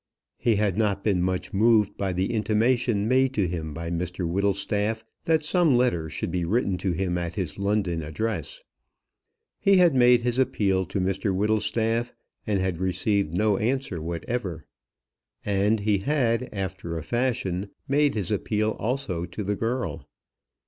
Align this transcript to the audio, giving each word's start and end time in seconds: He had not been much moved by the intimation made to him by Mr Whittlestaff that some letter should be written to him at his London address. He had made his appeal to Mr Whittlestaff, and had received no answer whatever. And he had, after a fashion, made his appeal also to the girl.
He 0.39 0.55
had 0.55 0.79
not 0.79 1.03
been 1.03 1.21
much 1.21 1.53
moved 1.53 1.95
by 1.95 2.11
the 2.11 2.33
intimation 2.33 3.07
made 3.07 3.35
to 3.35 3.47
him 3.47 3.71
by 3.71 3.91
Mr 3.91 4.27
Whittlestaff 4.27 5.03
that 5.25 5.45
some 5.45 5.77
letter 5.77 6.09
should 6.09 6.31
be 6.31 6.43
written 6.43 6.75
to 6.79 6.93
him 6.93 7.19
at 7.19 7.35
his 7.35 7.59
London 7.59 8.01
address. 8.01 8.63
He 9.59 9.77
had 9.77 9.93
made 9.93 10.23
his 10.23 10.39
appeal 10.39 10.85
to 10.85 10.99
Mr 10.99 11.31
Whittlestaff, 11.35 12.13
and 12.47 12.59
had 12.59 12.79
received 12.79 13.37
no 13.37 13.57
answer 13.57 14.01
whatever. 14.01 14.65
And 15.45 15.81
he 15.81 15.99
had, 15.99 16.49
after 16.51 16.97
a 16.97 17.03
fashion, 17.03 17.69
made 17.87 18.15
his 18.15 18.31
appeal 18.31 18.71
also 18.79 19.25
to 19.25 19.43
the 19.43 19.55
girl. 19.55 20.09